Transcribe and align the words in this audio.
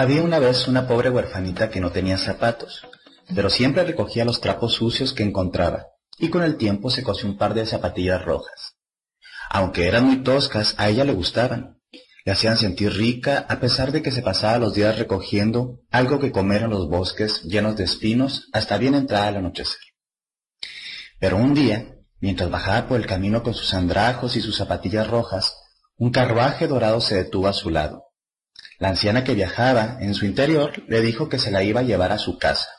Había 0.00 0.22
una 0.22 0.38
vez 0.38 0.66
una 0.66 0.88
pobre 0.88 1.10
huerfanita 1.10 1.68
que 1.68 1.78
no 1.78 1.92
tenía 1.92 2.16
zapatos, 2.16 2.86
pero 3.34 3.50
siempre 3.50 3.84
recogía 3.84 4.24
los 4.24 4.40
trapos 4.40 4.72
sucios 4.72 5.12
que 5.12 5.22
encontraba, 5.22 5.88
y 6.16 6.30
con 6.30 6.42
el 6.42 6.56
tiempo 6.56 6.88
se 6.88 7.02
cosió 7.02 7.28
un 7.28 7.36
par 7.36 7.52
de 7.52 7.66
zapatillas 7.66 8.24
rojas. 8.24 8.76
Aunque 9.50 9.88
eran 9.88 10.06
muy 10.06 10.22
toscas, 10.22 10.74
a 10.78 10.88
ella 10.88 11.04
le 11.04 11.12
gustaban. 11.12 11.82
Le 12.24 12.32
hacían 12.32 12.56
sentir 12.56 12.94
rica 12.94 13.44
a 13.46 13.60
pesar 13.60 13.92
de 13.92 14.00
que 14.00 14.10
se 14.10 14.22
pasaba 14.22 14.56
los 14.56 14.72
días 14.72 14.98
recogiendo 14.98 15.80
algo 15.90 16.18
que 16.18 16.32
comer 16.32 16.62
en 16.62 16.70
los 16.70 16.88
bosques 16.88 17.42
llenos 17.42 17.76
de 17.76 17.84
espinos 17.84 18.48
hasta 18.54 18.78
bien 18.78 18.94
entrada 18.94 19.28
el 19.28 19.36
anochecer. 19.36 19.80
Pero 21.18 21.36
un 21.36 21.52
día, 21.52 21.96
mientras 22.20 22.50
bajaba 22.50 22.88
por 22.88 22.98
el 22.98 23.06
camino 23.06 23.42
con 23.42 23.52
sus 23.52 23.74
andrajos 23.74 24.34
y 24.36 24.40
sus 24.40 24.56
zapatillas 24.56 25.08
rojas, 25.08 25.59
un 26.00 26.10
carruaje 26.12 26.66
dorado 26.66 27.02
se 27.02 27.14
detuvo 27.14 27.46
a 27.46 27.52
su 27.52 27.68
lado. 27.68 28.06
La 28.78 28.88
anciana 28.88 29.22
que 29.22 29.34
viajaba 29.34 29.98
en 30.00 30.14
su 30.14 30.24
interior 30.24 30.82
le 30.88 31.02
dijo 31.02 31.28
que 31.28 31.38
se 31.38 31.50
la 31.50 31.62
iba 31.62 31.80
a 31.80 31.82
llevar 31.84 32.10
a 32.10 32.18
su 32.18 32.38
casa 32.38 32.70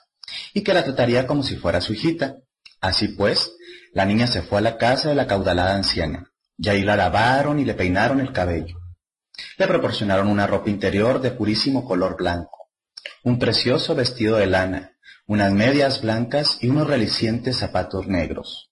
y 0.55 0.63
que 0.63 0.73
la 0.73 0.83
trataría 0.83 1.27
como 1.27 1.43
si 1.43 1.55
fuera 1.55 1.81
su 1.81 1.93
hijita. 1.93 2.37
Así 2.81 3.09
pues, 3.09 3.51
la 3.93 4.05
niña 4.05 4.25
se 4.25 4.41
fue 4.41 4.57
a 4.57 4.61
la 4.61 4.77
casa 4.79 5.09
de 5.09 5.15
la 5.15 5.27
caudalada 5.27 5.75
anciana 5.75 6.31
y 6.57 6.69
ahí 6.69 6.81
la 6.81 6.95
lavaron 6.95 7.59
y 7.59 7.65
le 7.65 7.75
peinaron 7.75 8.19
el 8.21 8.33
cabello. 8.33 8.79
Le 9.59 9.67
proporcionaron 9.67 10.27
una 10.27 10.47
ropa 10.47 10.71
interior 10.71 11.21
de 11.21 11.29
purísimo 11.29 11.85
color 11.85 12.17
blanco, 12.17 12.71
un 13.23 13.37
precioso 13.37 13.93
vestido 13.93 14.37
de 14.37 14.47
lana, 14.47 14.97
unas 15.27 15.53
medias 15.53 16.01
blancas 16.01 16.57
y 16.59 16.69
unos 16.69 16.87
relicientes 16.87 17.57
zapatos 17.57 18.07
negros. 18.07 18.70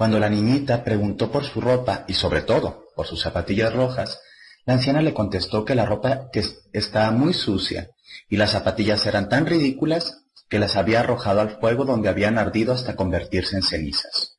Cuando 0.00 0.18
la 0.18 0.30
niñita 0.30 0.82
preguntó 0.82 1.30
por 1.30 1.44
su 1.44 1.60
ropa 1.60 2.06
y 2.08 2.14
sobre 2.14 2.40
todo 2.40 2.86
por 2.96 3.06
sus 3.06 3.20
zapatillas 3.20 3.74
rojas, 3.74 4.18
la 4.64 4.72
anciana 4.72 5.02
le 5.02 5.12
contestó 5.12 5.66
que 5.66 5.74
la 5.74 5.84
ropa 5.84 6.30
estaba 6.72 7.10
muy 7.10 7.34
sucia 7.34 7.90
y 8.26 8.38
las 8.38 8.52
zapatillas 8.52 9.04
eran 9.04 9.28
tan 9.28 9.44
ridículas 9.44 10.24
que 10.48 10.58
las 10.58 10.76
había 10.76 11.00
arrojado 11.00 11.42
al 11.42 11.60
fuego 11.60 11.84
donde 11.84 12.08
habían 12.08 12.38
ardido 12.38 12.72
hasta 12.72 12.96
convertirse 12.96 13.56
en 13.56 13.62
cenizas. 13.62 14.38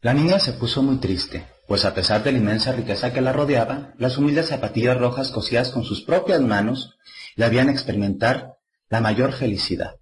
La 0.00 0.12
niña 0.12 0.40
se 0.40 0.54
puso 0.54 0.82
muy 0.82 0.96
triste, 0.96 1.46
pues 1.68 1.84
a 1.84 1.94
pesar 1.94 2.24
de 2.24 2.32
la 2.32 2.38
inmensa 2.38 2.72
riqueza 2.72 3.12
que 3.12 3.20
la 3.20 3.32
rodeaba, 3.32 3.94
las 3.96 4.18
humildes 4.18 4.48
zapatillas 4.48 4.98
rojas 4.98 5.30
cosidas 5.30 5.70
con 5.70 5.84
sus 5.84 6.02
propias 6.02 6.40
manos 6.40 6.96
le 7.36 7.44
habían 7.44 7.68
experimentar 7.68 8.56
la 8.88 9.00
mayor 9.00 9.34
felicidad. 9.34 9.94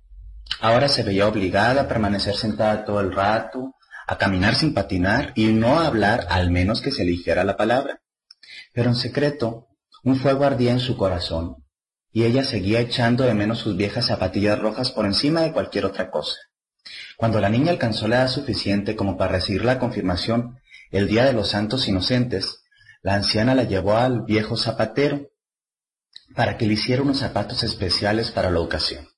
Ahora 0.61 0.89
se 0.89 1.03
veía 1.03 1.27
obligada 1.27 1.83
a 1.83 1.89
permanecer 1.89 2.36
sentada 2.36 2.84
todo 2.84 3.00
el 3.00 3.12
rato, 3.12 3.75
a 4.06 4.19
caminar 4.19 4.55
sin 4.55 4.75
patinar 4.75 5.33
y 5.34 5.47
no 5.47 5.81
a 5.81 5.86
hablar 5.86 6.27
al 6.28 6.50
menos 6.50 6.81
que 6.81 6.92
se 6.92 7.03
eligiera 7.03 7.44
la 7.44 7.56
palabra. 7.56 8.00
Pero 8.72 8.91
en 8.91 8.97
secreto, 8.97 9.69
un 10.05 10.17
fuego 10.17 10.44
ardía 10.44 10.72
en 10.72 10.81
su 10.81 10.97
corazón, 10.97 11.64
y 12.12 12.25
ella 12.25 12.44
seguía 12.44 12.81
echando 12.81 13.25
de 13.25 13.34
menos 13.34 13.59
sus 13.59 13.76
viejas 13.76 14.06
zapatillas 14.06 14.59
rojas 14.59 14.91
por 14.91 15.06
encima 15.06 15.43
de 15.43 15.53
cualquier 15.53 15.84
otra 15.84 16.10
cosa. 16.10 16.37
Cuando 17.16 17.41
la 17.41 17.49
niña 17.49 17.71
alcanzó 17.71 18.09
la 18.09 18.16
edad 18.16 18.28
suficiente 18.28 18.97
como 18.97 19.16
para 19.16 19.32
recibir 19.32 19.65
la 19.65 19.78
confirmación 19.78 20.59
el 20.91 21.09
día 21.09 21.25
de 21.25 21.32
los 21.32 21.50
santos 21.50 21.87
inocentes, 21.88 22.65
la 23.03 23.15
anciana 23.15 23.55
la 23.55 23.65
llevó 23.65 23.97
al 23.97 24.22
viejo 24.22 24.56
zapatero 24.56 25.28
para 26.34 26.56
que 26.56 26.66
le 26.66 26.75
hiciera 26.75 27.03
unos 27.03 27.19
zapatos 27.19 27.62
especiales 27.62 28.31
para 28.31 28.50
la 28.50 28.60
ocasión. 28.60 29.12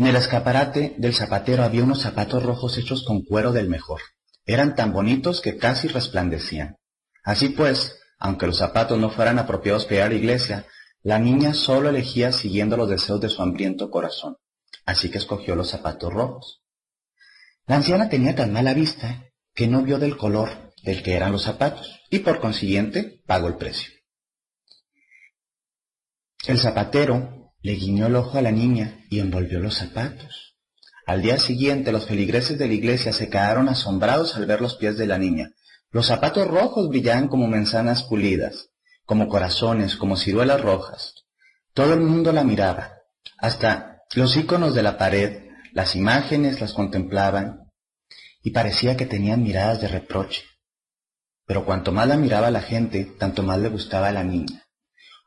En 0.00 0.06
el 0.06 0.16
escaparate 0.16 0.94
del 0.96 1.12
zapatero 1.12 1.62
había 1.62 1.84
unos 1.84 2.00
zapatos 2.00 2.42
rojos 2.42 2.78
hechos 2.78 3.04
con 3.04 3.22
cuero 3.22 3.52
del 3.52 3.68
mejor. 3.68 4.00
Eran 4.46 4.74
tan 4.74 4.94
bonitos 4.94 5.42
que 5.42 5.58
casi 5.58 5.88
resplandecían. 5.88 6.78
Así 7.22 7.50
pues, 7.50 8.00
aunque 8.18 8.46
los 8.46 8.56
zapatos 8.56 8.98
no 8.98 9.10
fueran 9.10 9.38
apropiados 9.38 9.84
para 9.84 10.08
la 10.08 10.14
iglesia, 10.14 10.64
la 11.02 11.18
niña 11.18 11.52
solo 11.52 11.90
elegía 11.90 12.32
siguiendo 12.32 12.78
los 12.78 12.88
deseos 12.88 13.20
de 13.20 13.28
su 13.28 13.42
hambriento 13.42 13.90
corazón. 13.90 14.38
Así 14.86 15.10
que 15.10 15.18
escogió 15.18 15.54
los 15.54 15.68
zapatos 15.68 16.10
rojos. 16.10 16.62
La 17.66 17.76
anciana 17.76 18.08
tenía 18.08 18.34
tan 18.34 18.54
mala 18.54 18.72
vista 18.72 19.26
que 19.52 19.68
no 19.68 19.82
vio 19.82 19.98
del 19.98 20.16
color 20.16 20.72
del 20.82 21.02
que 21.02 21.12
eran 21.12 21.30
los 21.30 21.42
zapatos 21.42 22.00
y 22.08 22.20
por 22.20 22.40
consiguiente 22.40 23.20
pagó 23.26 23.48
el 23.48 23.56
precio. 23.56 23.92
El 26.46 26.58
zapatero 26.58 27.39
le 27.62 27.74
guiñó 27.74 28.06
el 28.06 28.16
ojo 28.16 28.38
a 28.38 28.42
la 28.42 28.52
niña 28.52 29.04
y 29.10 29.20
envolvió 29.20 29.60
los 29.60 29.76
zapatos. 29.76 30.56
Al 31.06 31.22
día 31.22 31.38
siguiente 31.38 31.92
los 31.92 32.06
feligreses 32.06 32.58
de 32.58 32.68
la 32.68 32.74
iglesia 32.74 33.12
se 33.12 33.28
quedaron 33.28 33.68
asombrados 33.68 34.36
al 34.36 34.46
ver 34.46 34.60
los 34.60 34.76
pies 34.76 34.96
de 34.96 35.06
la 35.06 35.18
niña. 35.18 35.50
Los 35.90 36.06
zapatos 36.06 36.46
rojos 36.46 36.88
brillaban 36.88 37.28
como 37.28 37.48
manzanas 37.48 38.04
pulidas, 38.04 38.70
como 39.04 39.28
corazones, 39.28 39.96
como 39.96 40.16
ciruelas 40.16 40.60
rojas. 40.60 41.14
Todo 41.74 41.94
el 41.94 42.00
mundo 42.00 42.32
la 42.32 42.44
miraba. 42.44 42.92
Hasta 43.38 44.02
los 44.14 44.36
íconos 44.36 44.74
de 44.74 44.82
la 44.82 44.96
pared, 44.96 45.48
las 45.72 45.96
imágenes 45.96 46.60
las 46.60 46.72
contemplaban 46.72 47.70
y 48.42 48.50
parecía 48.50 48.96
que 48.96 49.06
tenían 49.06 49.42
miradas 49.42 49.80
de 49.80 49.88
reproche. 49.88 50.44
Pero 51.44 51.64
cuanto 51.64 51.92
más 51.92 52.06
la 52.06 52.16
miraba 52.16 52.50
la 52.50 52.62
gente, 52.62 53.04
tanto 53.18 53.42
más 53.42 53.58
le 53.58 53.68
gustaba 53.68 54.08
a 54.08 54.12
la 54.12 54.22
niña. 54.22 54.64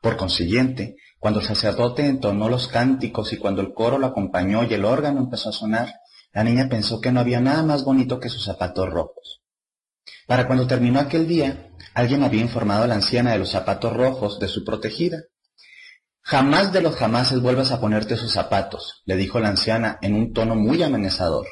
Por 0.00 0.16
consiguiente, 0.16 0.96
cuando 1.24 1.40
el 1.40 1.46
sacerdote 1.46 2.06
entonó 2.06 2.50
los 2.50 2.68
cánticos 2.68 3.32
y 3.32 3.38
cuando 3.38 3.62
el 3.62 3.72
coro 3.72 3.96
lo 3.96 4.08
acompañó 4.08 4.62
y 4.62 4.74
el 4.74 4.84
órgano 4.84 5.20
empezó 5.20 5.48
a 5.48 5.52
sonar, 5.52 5.94
la 6.34 6.44
niña 6.44 6.68
pensó 6.68 7.00
que 7.00 7.12
no 7.12 7.20
había 7.20 7.40
nada 7.40 7.62
más 7.62 7.82
bonito 7.82 8.20
que 8.20 8.28
sus 8.28 8.44
zapatos 8.44 8.90
rojos. 8.90 9.40
Para 10.26 10.46
cuando 10.46 10.66
terminó 10.66 11.00
aquel 11.00 11.26
día, 11.26 11.70
alguien 11.94 12.24
había 12.24 12.42
informado 12.42 12.84
a 12.84 12.88
la 12.88 12.96
anciana 12.96 13.32
de 13.32 13.38
los 13.38 13.48
zapatos 13.48 13.96
rojos 13.96 14.38
de 14.38 14.48
su 14.48 14.66
protegida. 14.66 15.22
Jamás 16.20 16.74
de 16.74 16.82
los 16.82 16.94
jamases 16.94 17.40
vuelvas 17.40 17.72
a 17.72 17.80
ponerte 17.80 18.12
esos 18.12 18.32
zapatos, 18.32 19.02
le 19.06 19.16
dijo 19.16 19.40
la 19.40 19.48
anciana 19.48 19.98
en 20.02 20.16
un 20.16 20.34
tono 20.34 20.56
muy 20.56 20.82
amenazador. 20.82 21.46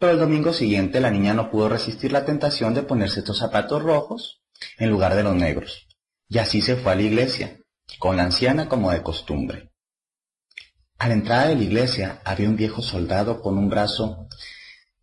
Pero 0.00 0.10
el 0.10 0.18
domingo 0.18 0.52
siguiente 0.52 1.00
la 1.00 1.12
niña 1.12 1.34
no 1.34 1.52
pudo 1.52 1.68
resistir 1.68 2.10
la 2.10 2.24
tentación 2.24 2.74
de 2.74 2.82
ponerse 2.82 3.20
estos 3.20 3.38
zapatos 3.38 3.80
rojos 3.80 4.42
en 4.76 4.90
lugar 4.90 5.14
de 5.14 5.22
los 5.22 5.36
negros. 5.36 5.86
Y 6.26 6.38
así 6.38 6.60
se 6.62 6.74
fue 6.74 6.90
a 6.90 6.96
la 6.96 7.02
iglesia, 7.02 7.61
con 7.98 8.16
la 8.16 8.24
anciana 8.24 8.68
como 8.68 8.90
de 8.90 9.02
costumbre. 9.02 9.70
A 10.98 11.08
la 11.08 11.14
entrada 11.14 11.48
de 11.48 11.56
la 11.56 11.62
iglesia 11.62 12.20
había 12.24 12.48
un 12.48 12.56
viejo 12.56 12.82
soldado 12.82 13.40
con 13.40 13.58
un 13.58 13.68
brazo 13.68 14.28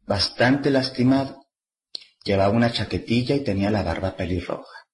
bastante 0.06 0.70
lastimado. 0.70 1.48
Llevaba 2.24 2.54
una 2.54 2.72
chaquetilla 2.72 3.36
y 3.36 3.44
tenía 3.44 3.70
la 3.70 3.84
barba 3.84 4.16
pelirroja. 4.16 4.88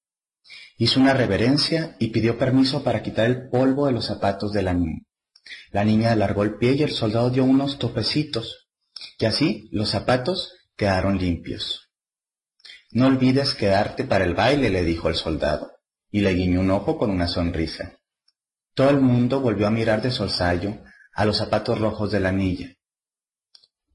Hizo 0.78 1.00
una 1.00 1.14
reverencia 1.14 1.96
y 2.00 2.08
pidió 2.08 2.38
permiso 2.38 2.84
para 2.84 3.02
quitar 3.02 3.28
el 3.28 3.50
polvo 3.50 3.88
de 3.88 3.94
los 3.94 4.06
zapatos 4.06 4.52
de 4.52 4.64
la 4.64 4.74
niña. 4.74 5.02
La 5.72 5.84
niña 5.84 6.12
alargó 6.12 6.44
el 6.44 6.58
pie 6.58 6.74
y 6.74 6.84
el 6.84 6.92
soldado 6.92 7.30
dio 7.30 7.44
unos 7.44 7.78
topecitos, 7.78 8.68
y 9.20 9.26
así 9.26 9.70
los 9.72 9.90
zapatos 9.90 10.54
quedaron 10.76 11.18
limpios. 11.18 11.92
No 12.92 13.08
olvides 13.08 13.54
quedarte 13.54 14.06
para 14.06 14.26
el 14.26 14.34
baile, 14.34 14.70
le 14.70 14.84
dijo 14.84 15.08
el 15.08 15.16
soldado 15.16 15.76
y 16.16 16.22
le 16.22 16.34
guiñó 16.34 16.62
un 16.62 16.72
ojo 16.72 16.98
con 16.98 17.10
una 17.10 17.28
sonrisa. 17.28 17.95
Todo 18.76 18.90
el 18.90 19.00
mundo 19.00 19.40
volvió 19.40 19.68
a 19.68 19.72
mirar 19.72 20.02
de 20.02 20.12
solsayo 20.12 20.84
a 21.14 21.24
los 21.24 21.38
zapatos 21.38 21.80
rojos 21.80 22.12
de 22.12 22.20
la 22.20 22.34
niña. 22.34 22.76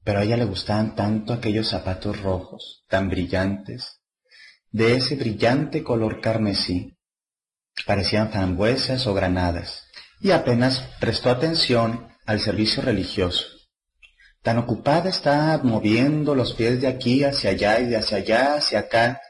Pero 0.03 0.19
a 0.19 0.23
ella 0.23 0.37
le 0.37 0.45
gustaban 0.45 0.95
tanto 0.95 1.33
aquellos 1.33 1.69
zapatos 1.69 2.19
rojos, 2.19 2.83
tan 2.89 3.07
brillantes, 3.07 4.01
de 4.71 4.95
ese 4.95 5.15
brillante 5.15 5.83
color 5.83 6.19
carmesí. 6.19 6.97
Parecían 7.85 8.31
frambuesas 8.31 9.05
o 9.05 9.13
granadas, 9.13 9.83
y 10.19 10.31
apenas 10.31 10.79
prestó 10.99 11.29
atención 11.29 12.07
al 12.25 12.39
servicio 12.39 12.81
religioso. 12.81 13.45
Tan 14.41 14.57
ocupada 14.57 15.09
estaba 15.09 15.59
moviendo 15.59 16.33
los 16.33 16.53
pies 16.53 16.81
de 16.81 16.87
aquí 16.87 17.23
hacia 17.23 17.51
allá 17.51 17.79
y 17.79 17.85
de 17.85 17.97
hacia 17.97 18.17
allá 18.17 18.55
hacia 18.55 18.79
acá, 18.79 19.21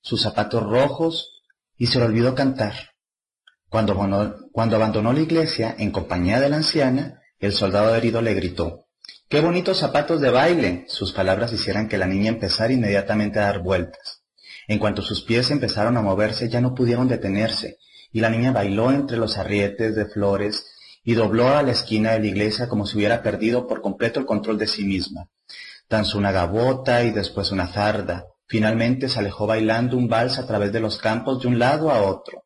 sus 0.00 0.22
zapatos 0.22 0.64
rojos 0.64 1.40
y 1.76 1.86
se 1.86 2.00
le 2.00 2.06
olvidó 2.06 2.34
cantar. 2.34 2.87
Cuando, 3.70 3.92
abandonó 4.76 5.12
la 5.12 5.20
iglesia 5.20 5.74
en 5.78 5.90
compañía 5.90 6.40
de 6.40 6.48
la 6.48 6.56
anciana, 6.56 7.20
el 7.38 7.52
soldado 7.52 7.94
herido 7.94 8.22
le 8.22 8.32
gritó, 8.32 8.86
¡Qué 9.28 9.40
bonitos 9.40 9.78
zapatos 9.78 10.22
de 10.22 10.30
baile! 10.30 10.86
Sus 10.88 11.12
palabras 11.12 11.52
hicieran 11.52 11.86
que 11.86 11.98
la 11.98 12.06
niña 12.06 12.30
empezara 12.30 12.72
inmediatamente 12.72 13.38
a 13.38 13.42
dar 13.42 13.58
vueltas. 13.58 14.22
En 14.68 14.78
cuanto 14.78 15.02
sus 15.02 15.22
pies 15.22 15.50
empezaron 15.50 15.98
a 15.98 16.02
moverse, 16.02 16.48
ya 16.48 16.62
no 16.62 16.74
pudieron 16.74 17.08
detenerse, 17.08 17.76
y 18.10 18.20
la 18.20 18.30
niña 18.30 18.52
bailó 18.52 18.90
entre 18.90 19.18
los 19.18 19.36
arrietes 19.36 19.94
de 19.94 20.06
flores 20.06 20.64
y 21.04 21.12
dobló 21.12 21.48
a 21.48 21.62
la 21.62 21.72
esquina 21.72 22.12
de 22.12 22.20
la 22.20 22.26
iglesia 22.26 22.68
como 22.68 22.86
si 22.86 22.96
hubiera 22.96 23.22
perdido 23.22 23.66
por 23.66 23.82
completo 23.82 24.18
el 24.18 24.26
control 24.26 24.56
de 24.58 24.66
sí 24.66 24.84
misma. 24.84 25.28
Danzó 25.90 26.16
una 26.16 26.32
gabota 26.32 27.02
y 27.02 27.10
después 27.10 27.50
una 27.50 27.66
zarda. 27.66 28.26
Finalmente 28.46 29.10
se 29.10 29.18
alejó 29.18 29.46
bailando 29.46 29.98
un 29.98 30.08
vals 30.08 30.38
a 30.38 30.46
través 30.46 30.72
de 30.72 30.80
los 30.80 30.98
campos 30.98 31.42
de 31.42 31.48
un 31.48 31.58
lado 31.58 31.90
a 31.90 32.02
otro. 32.02 32.44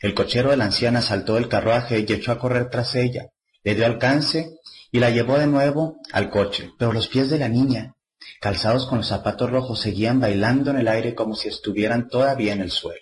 El 0.00 0.14
cochero 0.14 0.50
de 0.50 0.56
la 0.56 0.64
anciana 0.64 1.02
saltó 1.02 1.34
del 1.34 1.48
carruaje 1.48 1.98
y 2.00 2.12
echó 2.12 2.32
a 2.32 2.38
correr 2.38 2.70
tras 2.70 2.94
ella. 2.94 3.26
Le 3.62 3.74
dio 3.74 3.86
alcance 3.86 4.58
y 4.90 5.00
la 5.00 5.10
llevó 5.10 5.38
de 5.38 5.46
nuevo 5.46 5.96
al 6.12 6.30
coche. 6.30 6.72
Pero 6.78 6.92
los 6.92 7.08
pies 7.08 7.30
de 7.30 7.38
la 7.38 7.48
niña, 7.48 7.94
calzados 8.40 8.86
con 8.86 8.98
los 8.98 9.08
zapatos 9.08 9.50
rojos, 9.50 9.80
seguían 9.80 10.20
bailando 10.20 10.70
en 10.70 10.78
el 10.78 10.88
aire 10.88 11.14
como 11.14 11.34
si 11.34 11.48
estuvieran 11.48 12.08
todavía 12.08 12.52
en 12.52 12.60
el 12.60 12.70
suelo. 12.70 13.00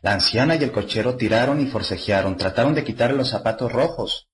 La 0.00 0.12
anciana 0.12 0.54
y 0.54 0.62
el 0.62 0.70
cochero 0.70 1.16
tiraron 1.16 1.60
y 1.60 1.66
forcejearon, 1.66 2.36
trataron 2.36 2.74
de 2.74 2.84
quitarle 2.84 3.16
los 3.16 3.30
zapatos 3.30 3.72
rojos. 3.72 4.28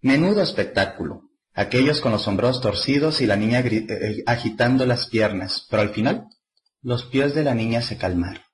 Menudo 0.00 0.42
espectáculo. 0.42 1.22
Aquellos 1.54 2.00
con 2.00 2.12
los 2.12 2.28
hombros 2.28 2.60
torcidos 2.60 3.20
y 3.20 3.26
la 3.26 3.36
niña 3.36 3.60
eh, 3.60 3.86
eh, 3.88 4.22
agitando 4.26 4.84
las 4.86 5.06
piernas, 5.06 5.66
pero 5.70 5.82
al 5.82 5.88
final 5.88 6.26
los 6.82 7.04
pies 7.06 7.34
de 7.34 7.42
la 7.42 7.54
niña 7.54 7.82
se 7.82 7.96
calmaron. 7.96 8.45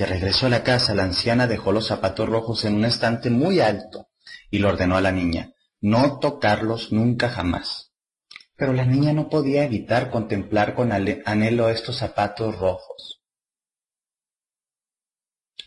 De 0.00 0.06
regreso 0.06 0.46
a 0.46 0.48
la 0.48 0.64
casa, 0.64 0.94
la 0.94 1.02
anciana 1.02 1.46
dejó 1.46 1.72
los 1.72 1.88
zapatos 1.88 2.26
rojos 2.26 2.64
en 2.64 2.74
un 2.74 2.86
estante 2.86 3.28
muy 3.28 3.60
alto 3.60 4.08
y 4.50 4.58
le 4.58 4.66
ordenó 4.66 4.96
a 4.96 5.02
la 5.02 5.12
niña 5.12 5.52
no 5.82 6.18
tocarlos 6.20 6.90
nunca 6.90 7.28
jamás. 7.28 7.92
Pero 8.56 8.72
la 8.72 8.86
niña 8.86 9.12
no 9.12 9.28
podía 9.28 9.62
evitar 9.62 10.10
contemplar 10.10 10.74
con 10.74 10.90
anhelo 10.90 11.68
estos 11.68 11.98
zapatos 11.98 12.58
rojos. 12.58 13.20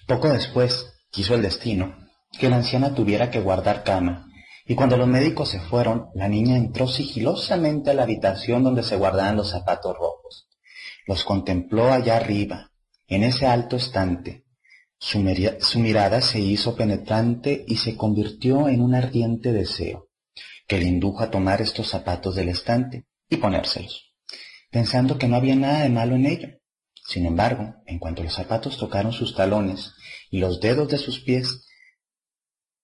Poco 0.08 0.30
después, 0.30 0.92
quiso 1.12 1.36
el 1.36 1.44
destino, 1.44 1.96
que 2.40 2.50
la 2.50 2.56
anciana 2.56 2.96
tuviera 2.96 3.30
que 3.30 3.40
guardar 3.40 3.84
cama, 3.84 4.32
y 4.66 4.74
cuando 4.74 4.98
los 4.98 5.08
médicos 5.08 5.50
se 5.50 5.60
fueron, 5.60 6.08
la 6.16 6.28
niña 6.28 6.58
entró 6.58 6.88
sigilosamente 6.88 7.92
a 7.92 7.94
la 7.94 8.02
habitación 8.02 8.64
donde 8.64 8.82
se 8.82 8.96
guardaban 8.98 9.36
los 9.36 9.52
zapatos 9.52 9.96
rojos. 9.96 10.50
Los 11.06 11.24
contempló 11.24 11.94
allá 11.94 12.18
arriba, 12.18 12.72
en 13.16 13.24
ese 13.24 13.46
alto 13.46 13.76
estante. 13.76 14.44
Su, 14.98 15.20
mirada 15.80 16.22
se 16.22 16.40
hizo 16.40 16.76
penetrante 16.76 17.66
y 17.68 17.76
se 17.76 17.98
convirtió 17.98 18.70
en 18.70 18.82
un 18.82 18.96
ardiente 18.96 19.52
deseo, 19.52 20.10
que 20.66 20.80
le 20.80 20.86
indujo 20.86 21.22
a 21.24 21.30
tomar 21.30 21.62
estos 21.62 21.90
zapatos 21.90 22.36
del 22.36 22.50
estante 22.50 23.06
y 23.30 23.38
ponérselos, 23.38 24.14
pensando 24.72 25.18
que 25.18 25.28
no 25.28 25.36
había 25.36 25.56
nada 25.56 25.84
de 25.84 25.90
malo 25.90 26.16
en 26.16 26.26
ello. 26.26 26.48
Sin 27.06 27.26
embargo, 27.26 27.76
en 27.86 28.00
cuanto 28.00 28.24
los 28.24 28.34
zapatos 28.34 28.78
tocaron 28.78 29.12
sus 29.12 29.36
talones 29.36 29.94
y 30.32 30.40
los 30.40 30.62
dedos 30.62 30.88
de 30.88 30.98
sus 30.98 31.20
pies, 31.20 31.68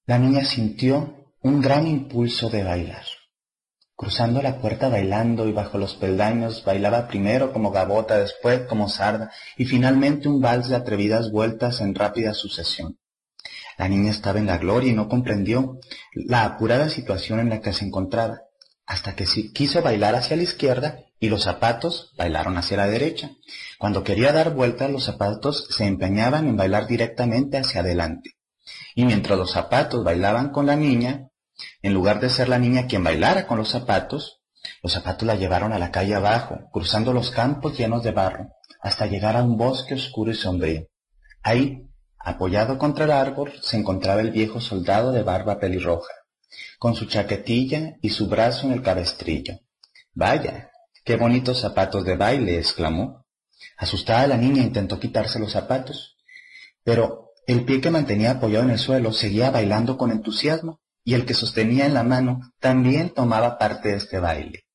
la 0.05 0.19
niña 0.19 0.43
sintió 0.43 1.33
un 1.41 1.61
gran 1.61 1.87
impulso 1.87 2.49
de 2.49 2.63
bailar. 2.63 3.05
Cruzando 3.99 4.41
la 4.41 4.61
puerta 4.61 4.87
bailando 4.87 5.45
y 5.45 5.51
bajo 5.51 5.77
los 5.77 5.95
peldaños 5.95 6.63
bailaba 6.63 7.09
primero 7.09 7.51
como 7.51 7.69
gabota, 7.69 8.17
después 8.17 8.61
como 8.61 8.87
sarda 8.87 9.29
y 9.57 9.65
finalmente 9.65 10.29
un 10.29 10.39
vals 10.39 10.69
de 10.69 10.77
atrevidas 10.77 11.31
vueltas 11.33 11.81
en 11.81 11.93
rápida 11.93 12.33
sucesión. 12.33 12.97
La 13.77 13.89
niña 13.89 14.11
estaba 14.11 14.39
en 14.39 14.45
la 14.45 14.57
gloria 14.57 14.93
y 14.93 14.95
no 14.95 15.09
comprendió 15.09 15.81
la 16.13 16.45
apurada 16.45 16.87
situación 16.87 17.41
en 17.41 17.49
la 17.49 17.59
que 17.59 17.73
se 17.73 17.83
encontraba, 17.83 18.43
hasta 18.85 19.17
que 19.17 19.25
quiso 19.53 19.81
bailar 19.81 20.15
hacia 20.15 20.37
la 20.37 20.43
izquierda 20.43 20.99
y 21.19 21.27
los 21.27 21.43
zapatos 21.43 22.13
bailaron 22.17 22.57
hacia 22.57 22.77
la 22.77 22.87
derecha. 22.87 23.31
Cuando 23.79 24.05
quería 24.05 24.31
dar 24.31 24.53
vueltas 24.53 24.89
los 24.89 25.03
zapatos 25.03 25.67
se 25.71 25.85
empeñaban 25.85 26.47
en 26.47 26.55
bailar 26.55 26.87
directamente 26.87 27.57
hacia 27.57 27.81
adelante. 27.81 28.37
Y 28.95 29.03
mientras 29.03 29.37
los 29.37 29.51
zapatos 29.51 30.05
bailaban 30.05 30.51
con 30.51 30.67
la 30.67 30.77
niña, 30.77 31.28
en 31.81 31.93
lugar 31.93 32.19
de 32.19 32.29
ser 32.29 32.49
la 32.49 32.59
niña 32.59 32.87
quien 32.87 33.03
bailara 33.03 33.47
con 33.47 33.57
los 33.57 33.69
zapatos, 33.69 34.41
los 34.83 34.93
zapatos 34.93 35.25
la 35.25 35.35
llevaron 35.35 35.73
a 35.73 35.79
la 35.79 35.91
calle 35.91 36.15
abajo, 36.15 36.69
cruzando 36.71 37.13
los 37.13 37.31
campos 37.31 37.77
llenos 37.77 38.03
de 38.03 38.11
barro, 38.11 38.49
hasta 38.81 39.05
llegar 39.05 39.35
a 39.35 39.43
un 39.43 39.57
bosque 39.57 39.93
oscuro 39.93 40.31
y 40.31 40.35
sombrío. 40.35 40.87
Ahí, 41.43 41.87
apoyado 42.17 42.77
contra 42.77 43.05
el 43.05 43.11
árbol, 43.11 43.53
se 43.61 43.77
encontraba 43.77 44.21
el 44.21 44.31
viejo 44.31 44.59
soldado 44.59 45.11
de 45.11 45.23
barba 45.23 45.59
pelirroja, 45.59 46.13
con 46.77 46.95
su 46.95 47.05
chaquetilla 47.05 47.95
y 48.01 48.09
su 48.09 48.27
brazo 48.27 48.67
en 48.67 48.73
el 48.73 48.81
cabestrillo. 48.81 49.59
Vaya, 50.13 50.71
qué 51.03 51.15
bonitos 51.15 51.61
zapatos 51.61 52.03
de 52.03 52.15
baile, 52.15 52.57
exclamó. 52.57 53.25
Asustada 53.77 54.27
la 54.27 54.37
niña 54.37 54.63
intentó 54.63 54.99
quitarse 54.99 55.39
los 55.39 55.51
zapatos, 55.51 56.17
pero 56.83 57.31
el 57.47 57.65
pie 57.65 57.81
que 57.81 57.91
mantenía 57.91 58.31
apoyado 58.31 58.65
en 58.65 58.71
el 58.71 58.79
suelo 58.79 59.11
seguía 59.11 59.51
bailando 59.51 59.97
con 59.97 60.11
entusiasmo 60.11 60.81
y 61.09 61.15
el 61.15 61.25
que 61.25 61.33
sostenía 61.33 61.87
en 61.87 61.95
la 61.95 62.03
mano 62.03 62.53
también 62.59 63.09
tomaba 63.09 63.57
parte 63.57 63.89
de 63.89 63.95
este 63.95 64.19
baile. 64.19 64.65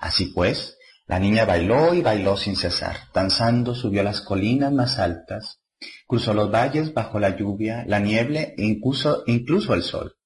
Así 0.00 0.32
pues, 0.34 0.76
la 1.06 1.20
niña 1.20 1.44
bailó 1.44 1.94
y 1.94 2.02
bailó 2.02 2.36
sin 2.36 2.56
cesar, 2.56 2.96
danzando 3.14 3.72
subió 3.72 4.02
las 4.02 4.20
colinas 4.20 4.72
más 4.72 4.98
altas, 4.98 5.60
cruzó 6.08 6.34
los 6.34 6.50
valles 6.50 6.92
bajo 6.92 7.20
la 7.20 7.36
lluvia, 7.36 7.84
la 7.86 8.00
nieve 8.00 8.56
e 8.58 8.64
incluso, 8.64 9.22
incluso 9.28 9.74
el 9.74 9.84
sol. 9.84 10.16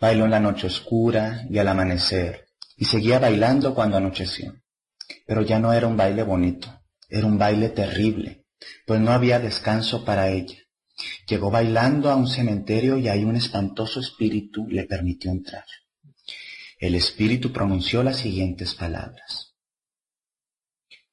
Bailó 0.00 0.24
en 0.24 0.32
la 0.32 0.40
noche 0.40 0.66
oscura 0.66 1.46
y 1.48 1.58
al 1.58 1.68
amanecer, 1.68 2.48
y 2.76 2.86
seguía 2.86 3.20
bailando 3.20 3.76
cuando 3.76 3.98
anocheció. 3.98 4.52
Pero 5.28 5.42
ya 5.42 5.60
no 5.60 5.72
era 5.72 5.86
un 5.86 5.96
baile 5.96 6.24
bonito, 6.24 6.82
era 7.08 7.24
un 7.24 7.38
baile 7.38 7.68
terrible, 7.68 8.46
pues 8.84 8.98
no 8.98 9.12
había 9.12 9.38
descanso 9.38 10.04
para 10.04 10.28
ella. 10.30 10.58
Llegó 11.28 11.50
bailando 11.50 12.10
a 12.10 12.16
un 12.16 12.26
cementerio 12.26 12.98
y 12.98 13.08
ahí 13.08 13.24
un 13.24 13.36
espantoso 13.36 14.00
espíritu 14.00 14.66
le 14.68 14.84
permitió 14.84 15.30
entrar. 15.30 15.64
El 16.78 16.94
espíritu 16.94 17.52
pronunció 17.52 18.02
las 18.02 18.18
siguientes 18.18 18.74
palabras. 18.74 19.54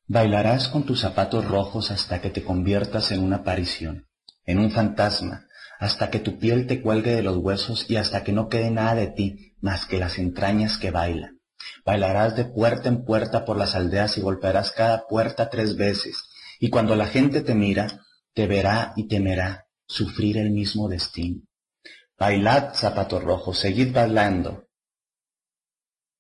Bailarás 0.08 0.68
con 0.68 0.84
tus 0.86 1.02
zapatos 1.02 1.46
rojos 1.46 1.90
hasta 1.90 2.22
que 2.22 2.30
te 2.30 2.44
conviertas 2.44 3.12
en 3.12 3.24
una 3.24 3.38
aparición, 3.38 4.08
en 4.46 4.60
un 4.60 4.70
fantasma, 4.70 5.48
hasta 5.80 6.12
que 6.12 6.20
tu 6.20 6.38
piel 6.38 6.68
te 6.68 6.82
cuelgue 6.82 7.16
de 7.16 7.24
los 7.24 7.38
huesos 7.38 7.90
y 7.90 7.96
hasta 7.96 8.24
que 8.24 8.32
no 8.32 8.48
quede 8.48 8.70
nada 8.70 8.96
de 8.96 9.08
ti 9.08 9.56
más 9.60 9.88
que 9.88 9.98
las 9.98 10.20
entrañas 10.20 10.78
que 10.78 10.92
bailan. 10.92 11.40
Bailarás 11.84 12.36
de 12.36 12.46
puerta 12.46 12.90
en 12.90 13.04
puerta 13.04 13.46
por 13.46 13.58
las 13.58 13.76
aldeas 13.76 14.18
y 14.18 14.22
golpearás 14.22 14.72
cada 14.72 15.08
puerta 15.08 15.50
tres 15.50 15.76
veces, 15.76 16.30
y 16.60 16.70
cuando 16.70 16.96
la 16.96 17.08
gente 17.08 17.42
te 17.42 17.56
mira, 17.56 18.02
te 18.34 18.48
verá 18.48 18.94
y 18.96 19.08
temerá, 19.08 19.65
sufrir 19.88 20.38
el 20.38 20.52
mismo 20.52 20.88
destino. 20.88 21.42
Bailad, 22.18 22.74
zapatos 22.74 23.24
rojos, 23.24 23.60
seguid 23.60 23.94
bailando. 23.94 24.68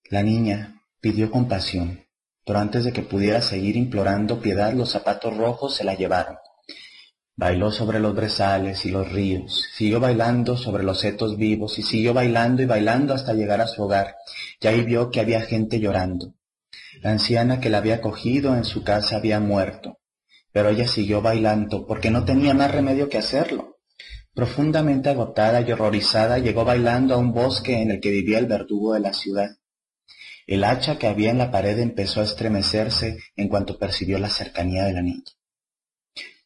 La 0.10 0.24
niña 0.24 0.82
pidió 1.00 1.32
compasión, 1.32 2.06
pero 2.46 2.60
antes 2.60 2.84
de 2.84 2.94
que 2.94 3.02
pudiera 3.02 3.42
seguir 3.42 3.76
implorando 3.76 4.40
piedad, 4.40 4.74
los 4.74 4.92
zapatos 4.92 5.36
rojos 5.36 5.76
se 5.76 5.84
la 5.84 5.96
llevaron. 5.96 6.38
Bailó 7.38 7.72
sobre 7.72 8.00
los 8.00 8.16
brezales 8.16 8.86
y 8.86 8.92
los 8.92 9.12
ríos, 9.12 9.68
siguió 9.74 10.00
bailando 10.00 10.56
sobre 10.56 10.84
los 10.84 11.00
setos 11.00 11.38
vivos 11.38 11.78
y 11.80 11.84
siguió 11.84 12.14
bailando 12.14 12.62
y 12.62 12.66
bailando 12.66 13.14
hasta 13.14 13.34
llegar 13.34 13.62
a 13.62 13.68
su 13.68 13.84
hogar, 13.84 14.16
y 14.62 14.68
ahí 14.68 14.84
vio 14.84 15.10
que 15.10 15.20
había 15.20 15.42
gente 15.42 15.80
llorando. 15.80 16.34
La 17.02 17.12
anciana 17.12 17.60
que 17.60 17.70
la 17.70 17.80
había 17.80 18.00
cogido 18.00 18.56
en 18.56 18.64
su 18.64 18.84
casa 18.84 19.18
había 19.18 19.40
muerto, 19.40 20.00
pero 20.56 20.70
ella 20.70 20.88
siguió 20.88 21.22
bailando 21.22 21.86
porque 21.86 22.10
no 22.10 22.24
tenía 22.24 22.54
más 22.54 22.72
remedio 22.72 23.10
que 23.10 23.18
hacerlo. 23.18 23.76
Profundamente 24.34 25.10
agotada 25.10 25.60
y 25.60 25.70
horrorizada, 25.70 26.38
llegó 26.40 26.64
bailando 26.64 27.14
a 27.14 27.18
un 27.18 27.34
bosque 27.34 27.82
en 27.82 27.92
el 27.92 28.00
que 28.00 28.10
vivía 28.10 28.40
el 28.40 28.46
verdugo 28.46 28.94
de 28.94 29.02
la 29.02 29.12
ciudad. 29.12 29.50
El 30.48 30.64
hacha 30.64 30.98
que 30.98 31.08
había 31.08 31.32
en 31.32 31.40
la 31.40 31.52
pared 31.52 31.78
empezó 31.80 32.22
a 32.22 32.24
estremecerse 32.24 33.18
en 33.36 33.50
cuanto 33.50 33.78
percibió 33.78 34.18
la 34.18 34.30
cercanía 34.30 34.86
de 34.86 34.94
la 34.94 35.02
niña. 35.02 35.26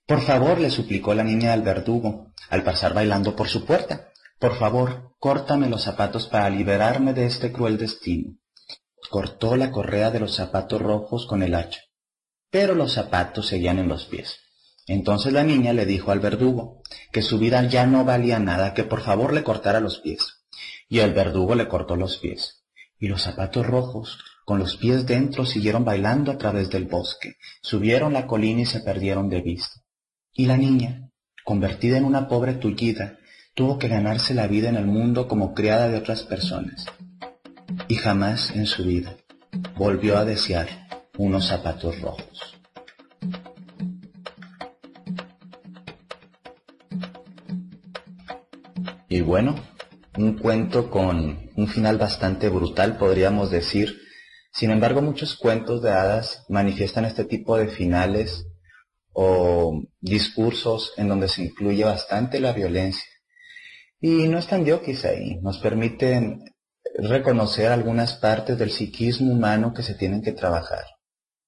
Por 0.07 0.21
favor, 0.21 0.59
le 0.59 0.71
suplicó 0.71 1.13
la 1.13 1.23
niña 1.23 1.53
al 1.53 1.61
verdugo, 1.61 2.33
al 2.49 2.63
pasar 2.63 2.95
bailando 2.95 3.35
por 3.35 3.47
su 3.47 3.63
puerta. 3.63 4.09
Por 4.39 4.57
favor, 4.57 5.13
córtame 5.19 5.69
los 5.69 5.83
zapatos 5.83 6.25
para 6.25 6.49
liberarme 6.49 7.13
de 7.13 7.27
este 7.27 7.51
cruel 7.51 7.77
destino. 7.77 8.39
Cortó 9.11 9.55
la 9.55 9.69
correa 9.69 10.09
de 10.09 10.19
los 10.19 10.35
zapatos 10.35 10.81
rojos 10.81 11.27
con 11.27 11.43
el 11.43 11.53
hacha 11.53 11.81
pero 12.51 12.75
los 12.75 12.94
zapatos 12.94 13.48
seguían 13.48 13.79
en 13.79 13.88
los 13.88 14.06
pies. 14.06 14.39
Entonces 14.88 15.34
la 15.34 15.44
niña 15.44 15.72
le 15.74 15.86
dijo 15.86 16.12
al 16.12 16.20
verdugo 16.20 16.82
que 17.12 17.22
su 17.22 17.38
vida 17.38 17.63
ya 17.68 17.86
no 17.86 18.06
valía 18.06 18.39
nada, 18.39 18.74
que 18.74 18.84
por 18.84 19.01
favor 19.01 19.34
le 19.34 19.44
cortara 19.44 19.79
los 19.79 20.00
pies. 20.00 20.39
Y 20.88 21.00
el 21.00 21.13
verdugo 21.13 21.53
le 21.53 21.68
cortó 21.68 21.96
los 21.96 22.18
pies. 22.18 22.63
Y 22.98 23.08
los 23.08 23.22
zapatos 23.22 23.68
rojos, 23.68 24.20
con 24.46 24.58
los 24.58 24.77
pies 24.77 25.06
dentro, 25.06 25.46
siguieron 25.46 25.86
bailando 25.86 26.32
a 26.32 26.38
través 26.38 26.72
del 26.72 26.86
bosque, 26.86 27.36
subieron 27.62 28.13
la 28.13 28.25
colina 28.25 28.62
y 28.62 28.65
se 28.65 28.79
perdieron 28.79 29.29
de 29.29 29.41
vista. 29.41 29.82
Y 30.34 30.48
la 30.48 30.58
niña, 30.58 31.12
convertida 31.46 31.98
en 31.98 32.06
una 32.06 32.27
pobre 32.27 32.53
tullida, 32.53 33.20
tuvo 33.53 33.77
que 33.77 33.88
ganarse 33.88 34.34
la 34.34 34.48
vida 34.48 34.70
en 34.70 34.75
el 34.75 34.88
mundo 34.88 35.27
como 35.27 35.53
criada 35.53 35.88
de 35.88 35.98
otras 35.98 36.24
personas. 36.24 36.86
Y 37.88 37.96
jamás 37.96 38.50
en 38.56 38.65
su 38.65 38.84
vida 38.84 39.18
volvió 39.77 40.18
a 40.18 40.25
desear 40.25 40.68
unos 41.19 41.47
zapatos 41.47 41.99
rojos. 42.01 42.55
Y 49.09 49.21
bueno, 49.21 49.55
un 50.17 50.38
cuento 50.38 50.89
con 50.89 51.49
un 51.55 51.67
final 51.67 51.97
bastante 51.97 52.47
brutal, 52.47 52.97
podríamos 52.97 53.51
decir. 53.51 53.97
Sin 54.53 54.71
embargo, 54.71 55.01
muchos 55.01 55.35
cuentos 55.35 55.81
de 55.81 55.91
hadas 55.91 56.45
manifiestan 56.47 57.03
este 57.03 57.25
tipo 57.25 57.57
de 57.57 57.67
finales 57.67 58.47
o 59.11 59.83
discursos 59.99 60.93
en 60.95 61.09
donde 61.09 61.27
se 61.27 61.43
incluye 61.43 61.83
bastante 61.83 62.39
la 62.39 62.53
violencia. 62.53 63.09
Y 63.99 64.29
no 64.29 64.38
están 64.38 64.63
yokis 64.63 65.03
ahí, 65.03 65.35
nos 65.41 65.57
permiten 65.57 66.45
reconocer 66.97 67.71
algunas 67.71 68.13
partes 68.13 68.57
del 68.57 68.71
psiquismo 68.71 69.33
humano 69.33 69.73
que 69.73 69.83
se 69.83 69.95
tienen 69.95 70.21
que 70.21 70.31
trabajar, 70.31 70.85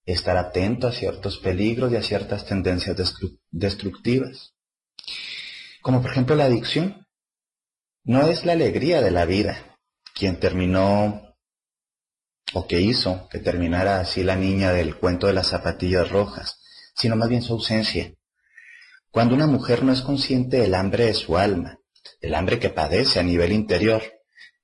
estar 0.06 0.38
atento 0.38 0.88
a 0.88 0.92
ciertos 0.92 1.38
peligros 1.38 1.92
y 1.92 1.96
a 1.96 2.04
ciertas 2.04 2.46
tendencias 2.46 2.98
destructivas, 3.52 4.54
como 5.82 6.02
por 6.02 6.12
ejemplo 6.12 6.36
la 6.36 6.46
adicción. 6.46 7.08
No 8.04 8.28
es 8.28 8.46
la 8.46 8.54
alegría 8.54 9.02
de 9.02 9.12
la 9.12 9.26
vida 9.26 9.78
quien 10.16 10.40
terminó 10.40 11.36
o 12.54 12.68
que 12.68 12.82
hizo 12.82 13.28
que 13.30 13.40
terminara 13.40 14.00
así 14.00 14.24
la 14.24 14.36
niña 14.36 14.72
del 14.74 14.98
cuento 14.98 15.28
de 15.28 15.34
las 15.34 15.48
zapatillas 15.48 16.10
rojas, 16.10 16.60
sino 16.96 17.16
más 17.16 17.30
bien 17.30 17.42
su 17.42 17.54
ausencia. 17.54 18.14
Cuando 19.12 19.36
una 19.36 19.48
mujer 19.48 19.84
no 19.84 19.92
es 19.92 20.02
consciente 20.02 20.58
del 20.58 20.74
hambre 20.74 21.06
de 21.06 21.14
su 21.14 21.38
alma, 21.38 21.80
el 22.22 22.36
hambre 22.36 22.60
que 22.60 22.70
padece 22.70 23.20
a 23.20 23.24
nivel 23.24 23.52
interior, 23.52 24.02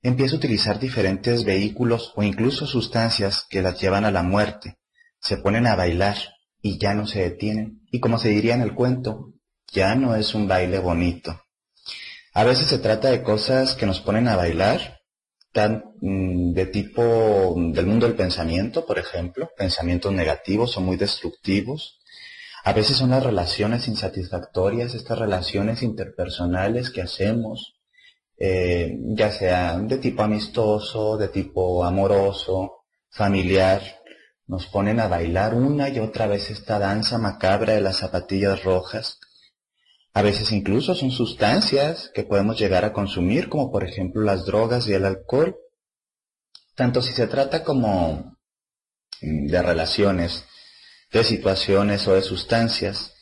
empieza 0.01 0.35
a 0.35 0.37
utilizar 0.37 0.79
diferentes 0.79 1.43
vehículos 1.43 2.13
o 2.15 2.23
incluso 2.23 2.65
sustancias 2.65 3.45
que 3.49 3.61
las 3.61 3.79
llevan 3.79 4.05
a 4.05 4.11
la 4.11 4.23
muerte, 4.23 4.77
se 5.19 5.37
ponen 5.37 5.67
a 5.67 5.75
bailar 5.75 6.17
y 6.61 6.77
ya 6.77 6.93
no 6.93 7.07
se 7.07 7.21
detienen, 7.21 7.81
y 7.91 7.99
como 7.99 8.17
se 8.17 8.29
diría 8.29 8.55
en 8.55 8.61
el 8.61 8.73
cuento, 8.73 9.33
ya 9.71 9.95
no 9.95 10.15
es 10.15 10.33
un 10.33 10.47
baile 10.47 10.79
bonito. 10.79 11.41
A 12.33 12.43
veces 12.43 12.67
se 12.67 12.79
trata 12.79 13.09
de 13.09 13.23
cosas 13.23 13.73
que 13.75 13.85
nos 13.85 13.99
ponen 13.99 14.27
a 14.27 14.35
bailar, 14.35 14.99
tan 15.51 15.95
mm, 16.01 16.53
de 16.53 16.65
tipo 16.67 17.55
del 17.57 17.85
mundo 17.87 18.05
del 18.05 18.15
pensamiento, 18.15 18.85
por 18.85 18.99
ejemplo, 18.99 19.49
pensamientos 19.57 20.11
negativos 20.11 20.77
o 20.77 20.81
muy 20.81 20.97
destructivos. 20.97 21.99
A 22.63 22.73
veces 22.73 22.97
son 22.97 23.11
las 23.11 23.23
relaciones 23.23 23.87
insatisfactorias, 23.87 24.93
estas 24.93 25.17
relaciones 25.17 25.81
interpersonales 25.81 26.91
que 26.91 27.01
hacemos, 27.01 27.75
eh, 28.37 28.97
ya 29.15 29.31
sea 29.31 29.79
de 29.79 29.97
tipo 29.97 30.21
amistoso, 30.21 31.17
de 31.17 31.29
tipo 31.29 31.83
amoroso, 31.83 32.83
familiar, 33.09 33.81
nos 34.47 34.67
ponen 34.67 34.99
a 34.99 35.07
bailar 35.07 35.53
una 35.53 35.89
y 35.89 35.99
otra 35.99 36.25
vez 36.25 36.49
esta 36.49 36.79
danza 36.79 37.17
macabra 37.17 37.73
de 37.73 37.81
las 37.81 37.97
zapatillas 37.97 38.63
rojas. 38.63 39.19
A 40.13 40.21
veces 40.21 40.51
incluso 40.51 40.95
son 40.95 41.11
sustancias 41.11 42.09
que 42.15 42.23
podemos 42.23 42.57
llegar 42.57 42.85
a 42.85 42.93
consumir, 42.93 43.49
como 43.49 43.71
por 43.71 43.83
ejemplo 43.83 44.23
las 44.23 44.45
drogas 44.45 44.87
y 44.87 44.93
el 44.93 45.05
alcohol. 45.05 45.57
Tanto 46.75 47.01
si 47.01 47.11
se 47.11 47.27
trata 47.27 47.63
como 47.63 48.37
de 49.21 49.61
relaciones, 49.61 50.45
de 51.11 51.23
situaciones 51.23 52.07
o 52.07 52.13
de 52.13 52.21
sustancias, 52.21 53.13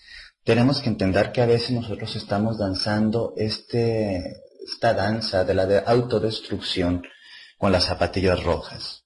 tenemos 0.43 0.81
que 0.81 0.89
entender 0.89 1.31
que 1.31 1.41
a 1.41 1.47
veces 1.47 1.71
nosotros 1.71 2.15
estamos 2.15 2.59
danzando 2.59 3.33
este 3.35 4.43
esta 4.65 4.93
danza 4.93 5.43
de 5.43 5.53
la 5.53 5.65
de 5.65 5.83
autodestrucción 5.85 7.03
con 7.57 7.71
las 7.71 7.85
zapatillas 7.85 8.43
rojas. 8.43 9.04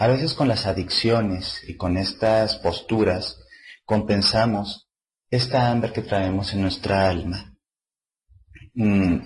A 0.00 0.08
veces 0.08 0.34
con 0.34 0.48
las 0.48 0.66
adicciones 0.66 1.62
y 1.68 1.76
con 1.76 1.96
estas 1.96 2.56
posturas 2.56 3.38
compensamos 3.84 4.88
esta 5.30 5.70
hambre 5.70 5.92
que 5.92 6.02
traemos 6.02 6.52
en 6.52 6.62
nuestra 6.62 7.08
alma. 7.08 7.54
Mm, 8.74 9.18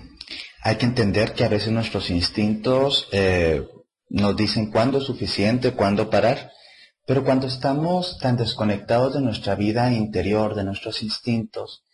hay 0.62 0.76
que 0.76 0.86
entender 0.86 1.32
que 1.32 1.44
a 1.44 1.48
veces 1.48 1.72
nuestros 1.72 2.10
instintos 2.10 3.08
eh, 3.12 3.66
nos 4.10 4.36
dicen 4.36 4.70
cuándo 4.70 4.98
es 4.98 5.04
suficiente, 5.04 5.72
cuándo 5.72 6.10
parar, 6.10 6.50
pero 7.06 7.24
cuando 7.24 7.46
estamos 7.46 8.18
tan 8.18 8.36
desconectados 8.36 9.14
de 9.14 9.20
nuestra 9.20 9.54
vida 9.54 9.92
interior, 9.92 10.54
de 10.54 10.64
nuestros 10.64 11.02
instintos, 11.02 11.84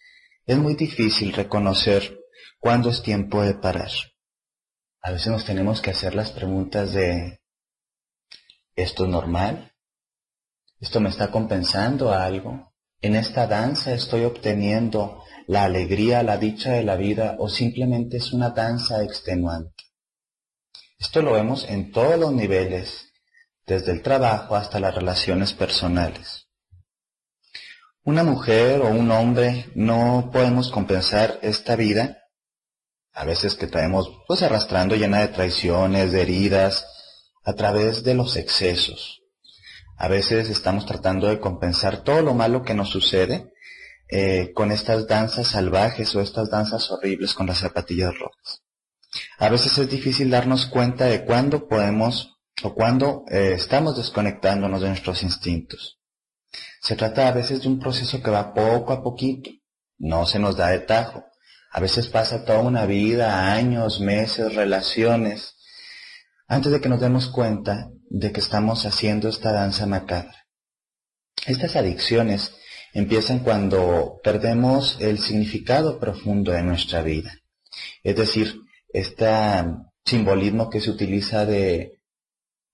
es 0.47 0.57
muy 0.59 0.75
difícil 0.75 1.33
reconocer 1.33 2.17
¿Cuándo 2.61 2.91
es 2.91 3.03
tiempo 3.03 3.41
de 3.41 3.55
parar? 3.55 3.91
A 5.01 5.13
veces 5.13 5.29
nos 5.29 5.47
tenemos 5.47 5.81
que 5.81 5.93
hacer 5.93 6.15
las 6.15 6.31
preguntas 6.31 6.93
de, 6.93 7.41
¿esto 8.83 9.05
es 9.05 9.11
normal? 9.11 9.73
¿Esto 10.81 11.01
me 11.01 11.09
está 11.09 11.31
compensando 11.31 12.13
algo? 12.13 12.73
¿En 13.03 13.17
esta 13.17 13.47
danza 13.47 13.93
estoy 13.93 14.25
obteniendo 14.25 15.23
la 15.47 15.65
alegría, 15.65 16.23
la 16.23 16.37
dicha 16.37 16.73
de 16.73 16.85
la 16.85 16.97
vida 16.97 17.37
o 17.39 17.49
simplemente 17.49 18.19
es 18.19 18.33
una 18.33 18.51
danza 18.51 19.03
extenuante? 19.03 19.85
Esto 20.99 21.23
lo 21.23 21.33
vemos 21.33 21.65
en 21.69 21.93
todos 21.93 22.19
los 22.19 22.33
niveles, 22.33 23.13
desde 23.67 23.93
el 23.93 24.03
trabajo 24.03 24.57
hasta 24.57 24.81
las 24.81 24.95
relaciones 24.95 25.53
personales. 25.53 26.49
Una 28.05 28.25
mujer 28.25 28.81
o 28.81 28.89
un 28.89 29.11
hombre 29.11 29.71
no 29.75 30.31
podemos 30.33 30.71
compensar 30.71 31.39
esta 31.43 31.77
vida 31.77 32.19
a 33.13 33.25
veces 33.25 33.55
que 33.55 33.67
traemos 33.67 34.11
pues 34.27 34.43
arrastrando 34.43 34.95
llena 34.95 35.21
de 35.21 35.29
traiciones, 35.29 36.13
de 36.13 36.23
heridas, 36.23 36.87
a 37.42 37.54
través 37.54 38.02
de 38.04 38.14
los 38.14 38.37
excesos. 38.37 39.23
A 39.97 40.09
veces 40.09 40.49
estamos 40.49 40.87
tratando 40.87 41.28
de 41.28 41.40
compensar 41.40 42.02
todo 42.02 42.23
lo 42.23 42.35
malo 42.35 42.62
que 42.62 42.75
nos 42.75 42.88
sucede 42.88 43.52
eh, 44.09 44.52
con 44.54 44.73
estas 44.73 45.06
danzas 45.06 45.49
salvajes 45.49 46.14
o 46.14 46.20
estas 46.20 46.50
danzas 46.50 46.90
horribles 46.90 47.35
con 47.35 47.47
las 47.47 47.59
zapatillas 47.59 48.18
rojas. 48.18 48.62
A 49.38 49.49
veces 49.49 49.76
es 49.78 49.90
difícil 49.90 50.30
darnos 50.30 50.66
cuenta 50.66 51.06
de 51.06 51.25
cuándo 51.25 51.68
podemos 51.68 52.38
o 52.62 52.75
cuándo 52.75 53.25
eh, 53.30 53.52
estamos 53.54 53.97
desconectándonos 53.97 54.80
de 54.80 54.88
nuestros 54.88 55.23
instintos. 55.23 55.99
Se 56.80 56.97
trata 56.97 57.28
a 57.28 57.32
veces 57.32 57.62
de 57.62 57.68
un 57.68 57.78
proceso 57.78 58.23
que 58.23 58.30
va 58.30 58.54
poco 58.54 58.92
a 58.92 59.02
poquito, 59.02 59.50
no 59.99 60.26
se 60.26 60.38
nos 60.38 60.56
da 60.56 60.68
de 60.68 60.80
tajo. 60.80 61.25
A 61.73 61.80
veces 61.80 62.09
pasa 62.09 62.44
toda 62.44 62.61
una 62.61 62.87
vida, 62.87 63.52
años, 63.52 64.00
meses, 64.00 64.54
relaciones, 64.54 65.56
antes 66.50 66.73
de 66.73 66.80
que 66.80 66.88
nos 66.88 67.00
demos 67.00 67.28
cuenta 67.28 67.92
de 68.09 68.33
que 68.33 68.40
estamos 68.40 68.85
haciendo 68.85 69.28
esta 69.28 69.52
danza 69.52 69.87
macabra. 69.87 70.49
Estas 71.47 71.76
adicciones 71.76 72.52
empiezan 72.92 73.38
cuando 73.38 74.19
perdemos 74.25 74.97
el 75.00 75.21
significado 75.21 76.00
profundo 76.00 76.50
de 76.50 76.64
nuestra 76.64 77.02
vida. 77.02 77.33
Es 78.02 78.16
decir, 78.16 78.52
este 78.92 79.28
simbolismo 80.04 80.69
que 80.71 80.80
se 80.80 80.90
utiliza 80.90 81.47
de 81.47 82.00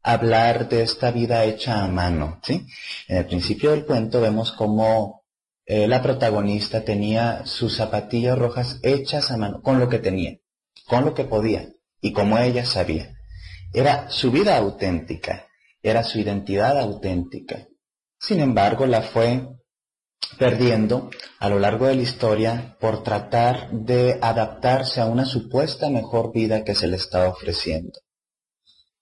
hablar 0.02 0.70
de 0.70 0.82
esta 0.82 1.10
vida 1.10 1.44
hecha 1.44 1.84
a 1.84 1.88
mano. 1.88 2.40
¿sí? 2.44 2.66
En 3.08 3.18
el 3.18 3.26
principio 3.26 3.72
del 3.72 3.84
cuento 3.84 4.22
vemos 4.22 4.52
cómo 4.52 5.22
eh, 5.66 5.86
la 5.86 6.02
protagonista 6.02 6.82
tenía 6.82 7.44
sus 7.44 7.76
zapatillas 7.76 8.38
rojas 8.38 8.80
hechas 8.82 9.30
a 9.30 9.36
mano, 9.36 9.60
con 9.60 9.78
lo 9.78 9.90
que 9.90 9.98
tenía, 9.98 10.38
con 10.86 11.04
lo 11.04 11.12
que 11.12 11.24
podía 11.24 11.68
y 12.00 12.14
como 12.14 12.38
ella 12.38 12.64
sabía. 12.64 13.15
Era 13.72 14.10
su 14.10 14.30
vida 14.30 14.56
auténtica, 14.56 15.46
era 15.82 16.02
su 16.02 16.18
identidad 16.18 16.78
auténtica. 16.78 17.66
Sin 18.18 18.40
embargo, 18.40 18.86
la 18.86 19.02
fue 19.02 19.48
perdiendo 20.38 21.10
a 21.38 21.48
lo 21.48 21.58
largo 21.58 21.86
de 21.86 21.94
la 21.94 22.02
historia 22.02 22.76
por 22.80 23.02
tratar 23.02 23.70
de 23.70 24.18
adaptarse 24.20 25.00
a 25.00 25.06
una 25.06 25.24
supuesta 25.24 25.90
mejor 25.90 26.32
vida 26.32 26.64
que 26.64 26.74
se 26.74 26.86
le 26.86 26.96
estaba 26.96 27.28
ofreciendo. 27.28 28.00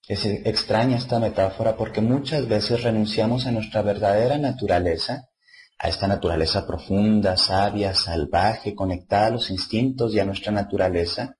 Es 0.07 0.25
extraña 0.25 0.97
esta 0.97 1.19
metáfora 1.19 1.75
porque 1.75 2.01
muchas 2.01 2.47
veces 2.47 2.83
renunciamos 2.83 3.47
a 3.47 3.51
nuestra 3.51 3.81
verdadera 3.81 4.37
naturaleza 4.37 5.29
a 5.77 5.89
esta 5.89 6.07
naturaleza 6.07 6.65
profunda, 6.65 7.37
sabia, 7.37 7.93
salvaje, 7.93 8.75
conectada 8.75 9.27
a 9.27 9.31
los 9.31 9.49
instintos 9.49 10.13
y 10.13 10.19
a 10.19 10.25
nuestra 10.25 10.51
naturaleza, 10.51 11.37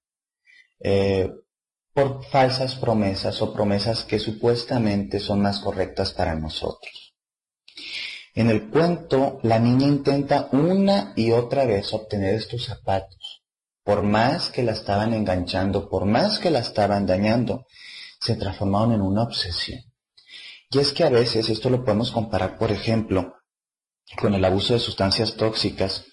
eh, 0.79 1.31
por 1.95 2.25
falsas 2.25 2.75
promesas 2.75 3.41
o 3.41 3.53
promesas 3.53 4.03
que 4.03 4.19
supuestamente 4.19 5.21
son 5.21 5.41
más 5.41 5.59
correctas 5.59 6.11
para 6.11 6.35
nosotros. 6.35 7.15
En 8.33 8.49
el 8.49 8.69
cuento, 8.69 9.39
la 9.43 9.59
niña 9.59 9.87
intenta 9.87 10.49
una 10.51 11.13
y 11.15 11.31
otra 11.31 11.65
vez 11.65 11.93
obtener 11.93 12.35
estos 12.35 12.65
zapatos. 12.65 13.43
Por 13.81 14.03
más 14.03 14.49
que 14.49 14.61
la 14.61 14.73
estaban 14.73 15.13
enganchando, 15.13 15.87
por 15.87 16.03
más 16.03 16.39
que 16.39 16.51
la 16.51 16.59
estaban 16.59 17.05
dañando, 17.05 17.65
se 18.19 18.35
transformaron 18.35 18.91
en 18.95 19.01
una 19.01 19.23
obsesión. 19.23 19.79
Y 20.71 20.79
es 20.79 20.91
que 20.91 21.05
a 21.05 21.09
veces 21.09 21.47
esto 21.47 21.69
lo 21.69 21.85
podemos 21.85 22.11
comparar, 22.11 22.57
por 22.57 22.73
ejemplo, 22.73 23.35
con 24.19 24.33
el 24.33 24.43
abuso 24.43 24.73
de 24.73 24.79
sustancias 24.79 25.35
tóxicas, 25.37 26.03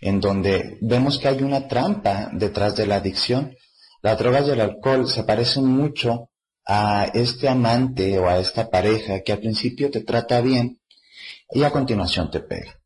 en 0.00 0.20
donde 0.20 0.78
vemos 0.80 1.18
que 1.18 1.26
hay 1.26 1.42
una 1.42 1.66
trampa 1.66 2.30
detrás 2.32 2.76
de 2.76 2.86
la 2.86 2.96
adicción. 2.96 3.56
Las 4.04 4.18
drogas 4.18 4.46
y 4.46 4.50
el 4.50 4.60
alcohol 4.60 5.08
se 5.08 5.24
parecen 5.24 5.64
mucho 5.64 6.28
a 6.66 7.06
este 7.14 7.48
amante 7.48 8.18
o 8.18 8.28
a 8.28 8.38
esta 8.38 8.68
pareja 8.68 9.22
que 9.22 9.32
al 9.32 9.38
principio 9.38 9.90
te 9.90 10.02
trata 10.02 10.42
bien 10.42 10.78
y 11.48 11.62
a 11.62 11.70
continuación 11.70 12.30
te 12.30 12.40
pega. 12.40 12.78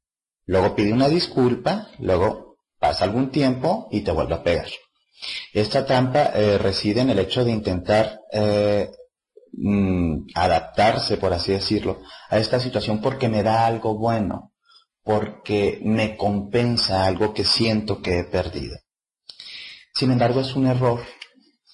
Luego 0.47 0.77
pide 0.77 0.93
una 0.93 1.09
disculpa, 1.09 1.89
luego 1.99 2.59
pasa 2.79 3.03
algún 3.03 3.33
tiempo 3.33 3.89
y 3.91 4.03
te 4.03 4.13
vuelve 4.13 4.35
a 4.35 4.45
pegar. 4.45 4.69
Esta 5.53 5.85
trampa 5.85 6.31
eh, 6.37 6.57
reside 6.57 7.01
en 7.01 7.11
el 7.11 7.19
hecho 7.19 7.45
de 7.45 7.51
intentar 7.51 8.21
eh, 8.31 8.89
mm, 9.55 10.29
adaptarse, 10.37 11.17
por 11.17 11.33
así 11.33 11.51
decirlo, 11.51 12.01
a 12.31 12.39
esta 12.39 12.61
situación 12.61 13.01
porque 13.01 13.29
me 13.29 13.43
da 13.43 13.67
algo 13.67 13.99
bueno, 13.99 14.53
porque 15.03 15.81
me 15.83 16.17
compensa 16.17 17.07
algo 17.07 17.35
que 17.35 17.43
siento 17.43 18.01
que 18.01 18.21
he 18.21 18.25
perdido. 18.25 18.77
Sin 19.99 20.13
embargo, 20.13 20.43
es 20.43 20.55
un 20.55 20.69
error 20.69 21.01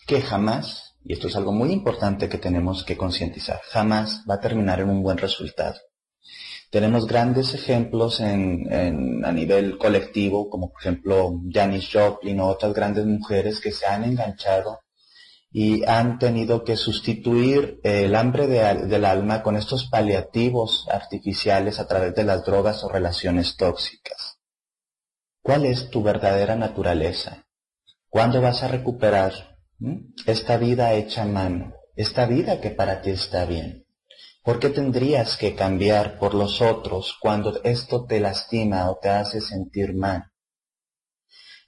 que 0.06 0.22
jamás, 0.22 0.94
y 1.04 1.12
esto 1.12 1.28
es 1.28 1.36
algo 1.36 1.52
muy 1.52 1.72
importante 1.72 2.26
que 2.26 2.38
tenemos 2.38 2.82
que 2.82 2.96
concientizar, 2.96 3.60
jamás 3.64 4.24
va 4.28 4.36
a 4.36 4.40
terminar 4.40 4.80
en 4.80 4.88
un 4.88 5.02
buen 5.02 5.18
resultado. 5.18 5.78
Tenemos 6.70 7.06
grandes 7.06 7.52
ejemplos 7.52 8.20
en, 8.20 9.22
a 9.26 9.30
nivel 9.30 9.76
colectivo, 9.76 10.48
como 10.48 10.72
por 10.72 10.80
ejemplo 10.80 11.38
Janis 11.52 11.90
Joplin 11.92 12.40
o 12.40 12.46
otras 12.46 12.72
grandes 12.72 13.04
mujeres 13.04 13.60
que 13.60 13.72
se 13.72 13.84
han 13.84 14.04
enganchado 14.04 14.80
y 15.52 15.84
han 15.84 16.18
tenido 16.18 16.64
que 16.64 16.76
sustituir 16.76 17.78
el 17.82 18.14
hambre 18.14 18.46
del 18.46 19.04
alma 19.04 19.42
con 19.42 19.54
estos 19.54 19.90
paliativos 19.90 20.88
artificiales 20.90 21.78
a 21.78 21.86
través 21.86 22.14
de 22.14 22.24
las 22.24 22.42
drogas 22.42 22.84
o 22.84 22.88
relaciones 22.88 23.58
tóxicas. 23.58 24.38
¿Cuál 25.42 25.66
es 25.66 25.90
tu 25.90 26.02
verdadera 26.02 26.56
naturaleza? 26.56 27.43
¿Cuándo 28.14 28.40
vas 28.40 28.62
a 28.62 28.68
recuperar 28.68 29.32
esta 30.24 30.56
vida 30.56 30.92
hecha 30.92 31.24
mano? 31.24 31.74
Esta 31.96 32.26
vida 32.26 32.60
que 32.60 32.70
para 32.70 33.02
ti 33.02 33.10
está 33.10 33.44
bien. 33.44 33.88
¿Por 34.44 34.60
qué 34.60 34.70
tendrías 34.70 35.36
que 35.36 35.56
cambiar 35.56 36.16
por 36.20 36.32
los 36.32 36.62
otros 36.62 37.18
cuando 37.20 37.60
esto 37.64 38.06
te 38.06 38.20
lastima 38.20 38.88
o 38.88 39.00
te 39.02 39.08
hace 39.08 39.40
sentir 39.40 39.94
mal? 39.94 40.30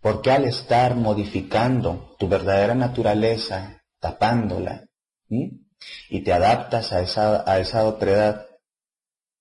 Porque 0.01 0.31
al 0.31 0.45
estar 0.45 0.95
modificando 0.95 2.15
tu 2.17 2.29
verdadera 2.29 2.77
naturaleza, 2.77 3.83
tapándola, 3.99 4.85
y 5.29 6.21
te 6.21 6.33
adaptas 6.33 6.93
a 6.93 7.01
esa, 7.01 7.43
a 7.51 7.59
esa 7.59 7.85
otredad, 7.85 8.47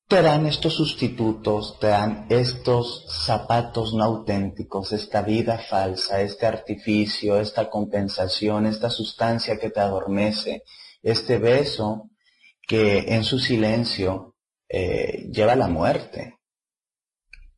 te 0.08 0.22
dan 0.22 0.46
estos 0.46 0.76
sustitutos, 0.76 1.80
te 1.80 1.88
dan 1.88 2.28
estos 2.30 3.06
zapatos 3.26 3.94
no 3.94 4.04
auténticos, 4.04 4.92
esta 4.92 5.24
vida 5.24 5.58
falsa, 5.58 6.22
este 6.22 6.46
artificio, 6.46 7.40
esta 7.40 7.70
compensación, 7.70 8.68
esta 8.68 8.92
sustancia 8.92 9.58
que 9.58 9.72
te 9.72 9.80
adormece, 9.80 10.64
este 11.02 11.40
beso 11.40 12.12
que 12.68 13.16
en 13.16 13.24
su 13.24 13.40
silencio 13.40 14.36
eh, 14.70 15.28
lleva 15.32 15.56
la 15.56 15.68
muerte. 15.68 16.36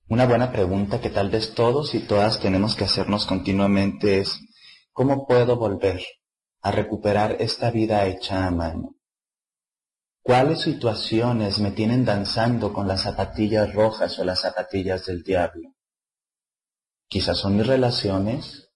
Una 0.08 0.25
buena 0.25 0.54
pregunta 0.54 1.01
que 1.01 1.10
tal 1.10 1.30
vez 1.30 1.54
todos 1.54 1.94
y 1.96 2.00
todas 2.00 2.39
tenemos 2.39 2.75
que 2.75 2.86
hacernos 2.86 3.25
continuamente 3.25 4.20
es, 4.20 4.39
¿cómo 4.94 5.27
puedo 5.27 5.58
volver 5.58 6.01
a 6.62 6.72
recuperar 6.72 7.36
esta 7.42 7.72
vida 7.72 8.06
hecha 8.06 8.48
a 8.48 8.51
mano? 8.51 8.97
¿Cuáles 10.28 10.60
situaciones 10.60 11.60
me 11.60 11.72
tienen 11.72 12.04
danzando 12.04 12.74
con 12.74 12.86
las 12.86 13.04
zapatillas 13.04 13.74
rojas 13.74 14.20
o 14.20 14.26
las 14.26 14.42
zapatillas 14.42 15.06
del 15.06 15.24
diablo? 15.24 15.74
Quizás 17.08 17.38
son 17.38 17.56
mis 17.56 17.66
relaciones, 17.66 18.70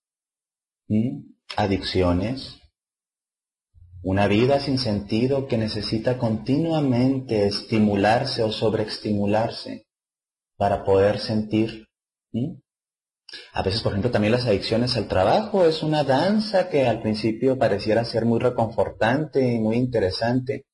adicciones, 1.58 2.58
una 4.02 4.28
vida 4.28 4.62
sin 4.62 4.78
sentido 4.78 5.50
que 5.50 5.58
necesita 5.58 6.18
continuamente 6.18 7.48
estimularse 7.48 8.44
o 8.44 8.52
sobreestimularse 8.54 9.88
para 10.56 10.86
poder 10.86 11.20
sentir. 11.20 11.90
A 13.52 13.62
veces, 13.62 13.82
por 13.82 13.92
ejemplo, 13.92 14.10
también 14.10 14.32
las 14.32 14.46
adicciones 14.46 14.96
al 14.96 15.10
trabajo 15.10 15.66
es 15.66 15.84
una 15.84 16.06
danza 16.06 16.70
que 16.70 16.88
al 16.88 17.02
principio 17.02 17.60
pareciera 17.60 18.06
ser 18.06 18.24
muy 18.24 18.40
reconfortante 18.40 19.46
y 19.54 19.60
muy 19.60 19.76
interesante, 19.76 20.66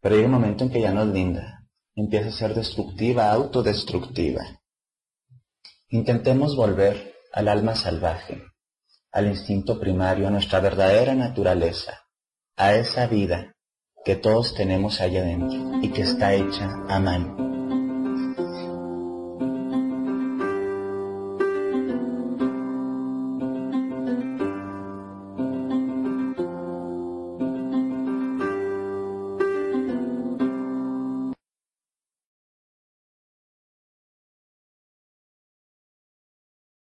pero 0.00 0.14
hay 0.14 0.22
un 0.22 0.30
momento 0.30 0.64
en 0.64 0.70
que 0.70 0.80
ya 0.80 0.92
no 0.92 1.02
es 1.02 1.08
linda, 1.08 1.66
empieza 1.94 2.28
a 2.28 2.32
ser 2.32 2.54
destructiva, 2.54 3.30
autodestructiva. 3.32 4.42
Intentemos 5.88 6.54
volver 6.54 7.14
al 7.32 7.48
alma 7.48 7.74
salvaje, 7.74 8.42
al 9.12 9.26
instinto 9.26 9.80
primario, 9.80 10.28
a 10.28 10.30
nuestra 10.30 10.60
verdadera 10.60 11.14
naturaleza, 11.14 12.06
a 12.56 12.74
esa 12.74 13.06
vida 13.06 13.56
que 14.04 14.16
todos 14.16 14.54
tenemos 14.54 15.00
allá 15.00 15.20
adentro 15.20 15.80
y 15.82 15.90
que 15.90 16.02
está 16.02 16.34
hecha 16.34 16.84
a 16.88 17.00
mano. 17.00 17.47